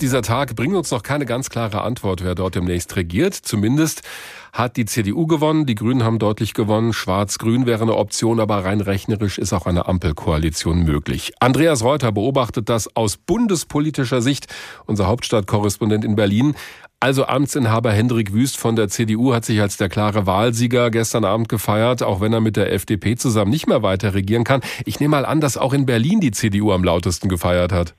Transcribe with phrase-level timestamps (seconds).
[0.00, 3.34] Dieser Tag bringt uns noch keine ganz klare Antwort, wer dort demnächst regiert.
[3.34, 4.02] Zumindest
[4.52, 8.80] hat die CDU gewonnen, die Grünen haben deutlich gewonnen, Schwarz-Grün wäre eine Option, aber rein
[8.80, 11.32] rechnerisch ist auch eine Ampelkoalition möglich.
[11.40, 14.46] Andreas Reuter beobachtet das aus bundespolitischer Sicht,
[14.86, 16.54] unser Hauptstadtkorrespondent in Berlin.
[17.00, 21.48] Also Amtsinhaber Hendrik Wüst von der CDU hat sich als der klare Wahlsieger gestern Abend
[21.48, 24.60] gefeiert, auch wenn er mit der FDP zusammen nicht mehr weiter regieren kann.
[24.84, 27.96] Ich nehme mal an, dass auch in Berlin die CDU am lautesten gefeiert hat.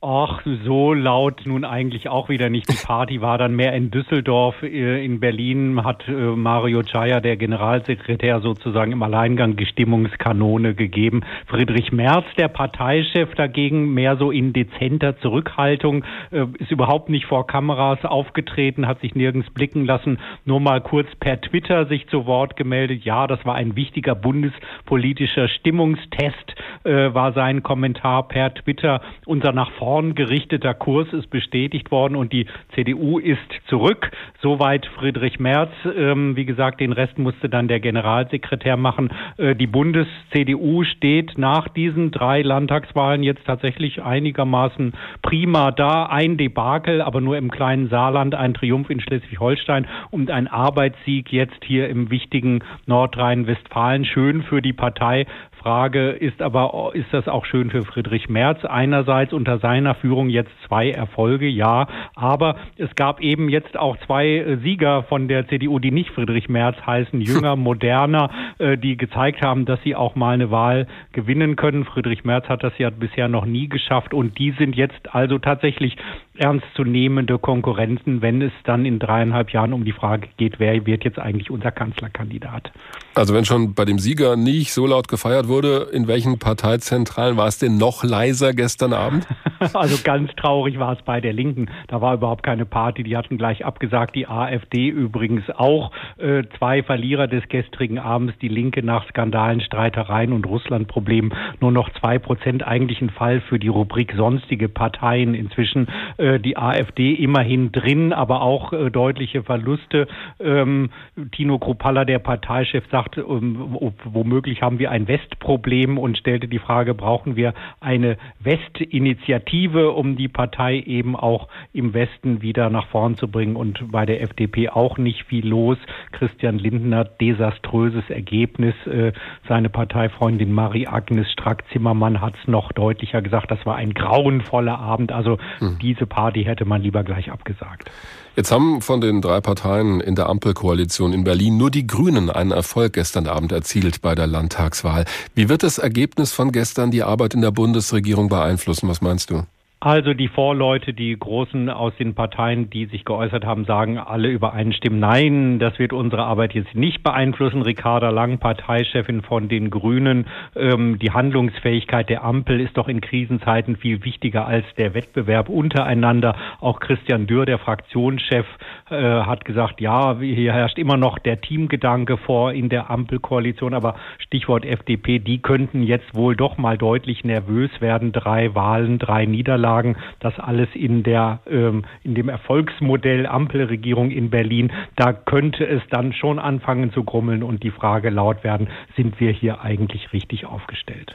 [0.00, 2.70] Ach, so laut nun eigentlich auch wieder nicht.
[2.70, 4.62] Die Party war dann mehr in Düsseldorf.
[4.62, 11.22] Äh, in Berlin hat äh, Mario Chaya, der Generalsekretär, sozusagen im Alleingang die Stimmungskanone gegeben.
[11.48, 17.48] Friedrich Merz, der Parteichef, dagegen mehr so in dezenter Zurückhaltung, äh, ist überhaupt nicht vor
[17.48, 22.54] Kameras aufgetreten, hat sich nirgends blicken lassen, nur mal kurz per Twitter sich zu Wort
[22.54, 23.04] gemeldet.
[23.04, 26.54] Ja, das war ein wichtiger bundespolitischer Stimmungstest,
[26.92, 29.00] war sein Kommentar per Twitter.
[29.26, 33.38] Unser nach vorn gerichteter Kurs ist bestätigt worden und die CDU ist
[33.68, 34.10] zurück.
[34.40, 35.70] Soweit Friedrich Merz.
[35.96, 39.10] Ähm, wie gesagt, den Rest musste dann der Generalsekretär machen.
[39.36, 46.06] Äh, die Bundes-CDU steht nach diesen drei Landtagswahlen jetzt tatsächlich einigermaßen prima da.
[46.06, 51.64] Ein Debakel, aber nur im kleinen Saarland, ein Triumph in Schleswig-Holstein und ein Arbeitssieg jetzt
[51.64, 54.04] hier im wichtigen Nordrhein-Westfalen.
[54.04, 55.26] Schön für die Partei.
[55.58, 58.64] Frage ist aber, ist das auch schön für Friedrich Merz?
[58.64, 64.26] Einerseits unter seiner Führung jetzt zwei Erfolge, ja, aber es gab eben jetzt auch zwei
[64.26, 69.64] äh, Sieger von der CDU, die nicht Friedrich Merz heißen, jünger, moderner, die gezeigt haben,
[69.64, 71.84] dass sie auch mal eine Wahl gewinnen können.
[71.84, 75.96] Friedrich Merz hat das ja bisher noch nie geschafft und die sind jetzt also tatsächlich
[76.36, 81.18] ernstzunehmende Konkurrenten, wenn es dann in dreieinhalb Jahren um die Frage geht, wer wird jetzt
[81.18, 82.72] eigentlich unser Kanzlerkandidat.
[83.14, 87.48] Also wenn schon bei dem Sieger nicht so laut gefeiert wurde, in welchen Parteizentralen war
[87.48, 89.26] es denn noch leiser gestern Abend?
[89.74, 91.70] Also ganz traurig war es bei der Linken.
[91.88, 93.02] Da war überhaupt keine Party.
[93.02, 94.14] Die hatten gleich abgesagt.
[94.14, 95.92] Die AfD übrigens auch.
[96.18, 98.34] Äh, zwei Verlierer des gestrigen Abends.
[98.40, 101.34] Die Linke nach Skandalen, Streitereien und Russlandproblemen.
[101.60, 102.66] Nur noch zwei Prozent.
[102.66, 105.34] Eigentlich ein Fall für die Rubrik sonstige Parteien.
[105.34, 110.06] Inzwischen äh, die AfD immerhin drin, aber auch äh, deutliche Verluste.
[110.40, 110.90] Ähm,
[111.32, 116.94] Tino Kruppalla, der Parteichef, sagt, ähm, womöglich haben wir ein Westproblem und stellte die Frage,
[116.94, 119.47] brauchen wir eine Westinitiative?
[119.48, 124.06] Initiative, um die Partei eben auch im Westen wieder nach vorn zu bringen und bei
[124.06, 125.78] der FDP auch nicht viel los.
[126.12, 128.74] Christian Lindner, desaströses Ergebnis.
[128.86, 129.12] Äh,
[129.48, 135.12] seine Parteifreundin Marie-Agnes Strack-Zimmermann hat es noch deutlicher gesagt, das war ein grauenvoller Abend.
[135.12, 135.78] Also hm.
[135.80, 137.90] diese Party hätte man lieber gleich abgesagt.
[138.38, 142.52] Jetzt haben von den drei Parteien in der Ampelkoalition in Berlin nur die Grünen einen
[142.52, 145.06] Erfolg gestern Abend erzielt bei der Landtagswahl.
[145.34, 148.88] Wie wird das Ergebnis von gestern die Arbeit in der Bundesregierung beeinflussen?
[148.88, 149.37] Was meinst du?
[149.80, 154.98] Also die Vorleute, die Großen aus den Parteien, die sich geäußert haben, sagen alle übereinstimmen,
[154.98, 157.62] nein, das wird unsere Arbeit jetzt nicht beeinflussen.
[157.62, 163.76] Ricarda Lang, Parteichefin von den Grünen, ähm, die Handlungsfähigkeit der Ampel ist doch in Krisenzeiten
[163.76, 166.34] viel wichtiger als der Wettbewerb untereinander.
[166.58, 168.46] Auch Christian Dürr, der Fraktionschef,
[168.90, 173.94] äh, hat gesagt, ja, hier herrscht immer noch der Teamgedanke vor in der Ampelkoalition, aber
[174.18, 178.10] Stichwort FDP, die könnten jetzt wohl doch mal deutlich nervös werden.
[178.10, 179.67] Drei Wahlen, drei Niederlagen.
[179.68, 185.82] Niederlagen, das alles in der ähm, in dem Erfolgsmodell Ampelregierung in Berlin, da könnte es
[185.90, 190.46] dann schon anfangen zu grummeln und die Frage laut werden, sind wir hier eigentlich richtig
[190.46, 191.14] aufgestellt?